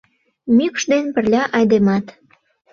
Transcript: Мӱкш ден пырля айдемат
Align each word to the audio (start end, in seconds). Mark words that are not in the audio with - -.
Мӱкш 0.55 0.83
ден 0.91 1.05
пырля 1.13 1.43
айдемат 1.57 2.05